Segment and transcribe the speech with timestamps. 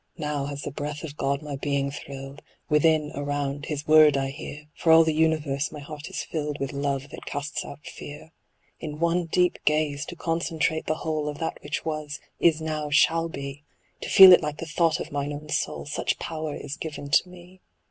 [0.17, 3.67] Now has the breath of God my being thrilled; Within, around.
[3.67, 7.27] His word I hear: For all the universe my heart is filled With love that
[7.27, 8.31] casts out fear.
[8.79, 13.29] In one deep gaze to concentrate the whole Of that which was, is now, shall
[13.29, 13.61] be,
[14.01, 17.29] To feel it like the thought of mine own soul, Such power is given to
[17.29, 17.61] me.